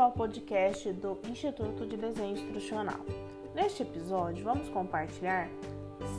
[0.00, 3.00] bem-vindo ao podcast do Instituto de Desenho Instrucional.
[3.54, 5.48] Neste episódio, vamos compartilhar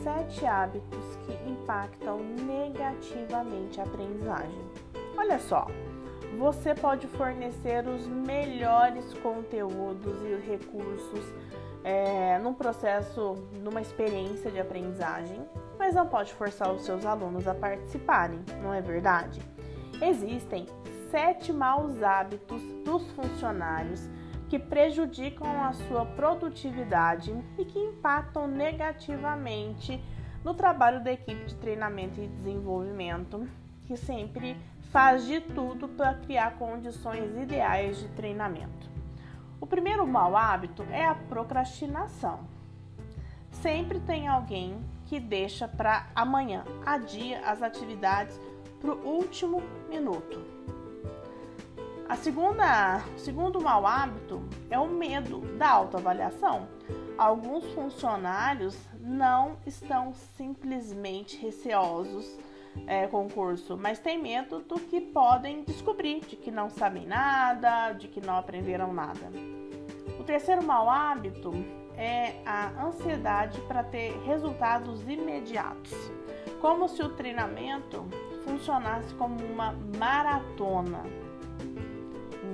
[0.04, 4.64] sete hábitos que impactam negativamente a aprendizagem.
[5.16, 5.66] Olha só,
[6.38, 11.34] você pode fornecer os melhores conteúdos e recursos
[11.82, 15.40] é, num processo, numa experiência de aprendizagem,
[15.78, 19.40] mas não pode forçar os seus alunos a participarem, não é verdade?
[20.00, 20.66] Existem
[21.12, 24.08] sete maus hábitos dos funcionários
[24.48, 30.02] que prejudicam a sua produtividade e que impactam negativamente
[30.42, 33.46] no trabalho da equipe de treinamento e desenvolvimento,
[33.84, 34.56] que sempre
[34.90, 38.90] faz de tudo para criar condições ideais de treinamento.
[39.60, 42.40] O primeiro mau hábito é a procrastinação.
[43.50, 48.40] Sempre tem alguém que deixa para amanhã, adia as atividades
[48.80, 50.62] para o último minuto.
[52.12, 56.68] A segunda, o segundo mau hábito é o medo da autoavaliação.
[57.16, 62.38] Alguns funcionários não estão simplesmente receosos
[62.86, 68.08] é, curso, mas têm medo do que podem descobrir, de que não sabem nada, de
[68.08, 69.32] que não aprenderam nada.
[70.20, 71.50] O terceiro mau hábito
[71.96, 75.94] é a ansiedade para ter resultados imediatos,
[76.60, 78.06] como se o treinamento
[78.44, 81.04] funcionasse como uma maratona.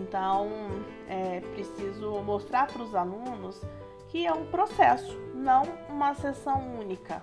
[0.03, 0.49] Então,
[1.09, 3.61] é preciso mostrar para os alunos
[4.09, 7.23] que é um processo, não uma sessão única.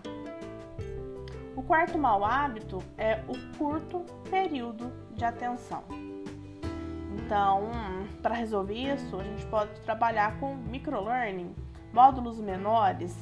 [1.56, 5.84] O quarto mau hábito é o curto período de atenção.
[7.18, 7.70] Então,
[8.22, 11.56] para resolver isso, a gente pode trabalhar com microlearning,
[11.94, 13.18] módulos menores.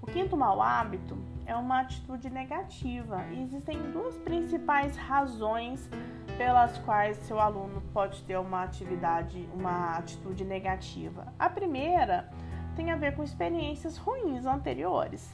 [0.00, 5.90] O quinto mau hábito é uma atitude negativa e existem duas principais razões
[6.36, 11.32] pelas quais seu aluno pode ter uma atividade, uma atitude negativa.
[11.38, 12.28] A primeira
[12.74, 15.30] tem a ver com experiências ruins anteriores,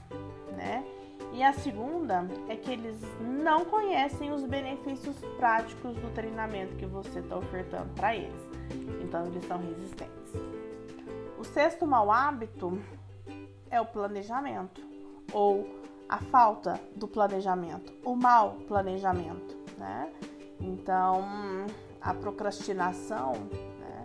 [0.57, 0.85] né?
[1.33, 7.21] E a segunda é que eles não conhecem os benefícios práticos do treinamento que você
[7.21, 8.49] está ofertando para eles.
[9.03, 10.33] Então eles são resistentes.
[11.39, 12.79] O sexto mau hábito
[13.71, 14.83] é o planejamento
[15.33, 15.67] ou
[16.09, 20.13] a falta do planejamento, o mau planejamento, né?
[20.61, 21.25] Então,
[22.01, 23.33] a procrastinação,
[23.81, 24.05] né,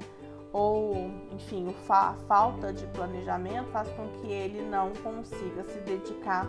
[0.53, 6.47] ou, enfim, a falta de planejamento faz com que ele não consiga se dedicar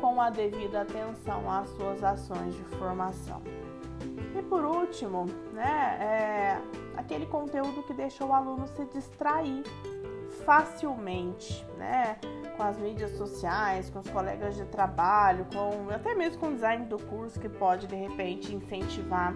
[0.00, 3.40] com a devida atenção às suas ações de formação.
[4.38, 5.24] E por último,
[5.54, 6.62] né, é
[6.96, 9.62] aquele conteúdo que deixa o aluno se distrair
[10.46, 12.16] facilmente, né?
[12.56, 16.86] Com as mídias sociais, com os colegas de trabalho, com até mesmo com o design
[16.86, 19.34] do curso que pode de repente incentivar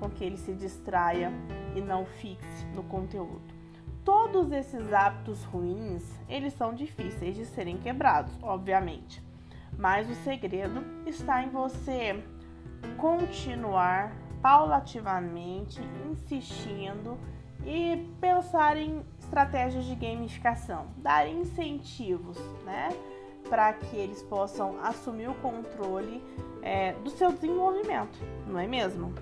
[0.00, 1.32] com que ele se distraia
[1.76, 3.56] e não fixe no conteúdo.
[4.04, 9.22] Todos esses hábitos ruins, eles são difíceis de serem quebrados, obviamente.
[9.78, 12.24] Mas o segredo está em você
[12.96, 15.80] continuar paulativamente
[16.10, 17.18] insistindo
[17.64, 22.88] e pensar em estratégias de gamificação, dar incentivos, né,
[23.48, 26.22] para que eles possam assumir o controle
[26.62, 29.12] é, do seu desenvolvimento, não é mesmo?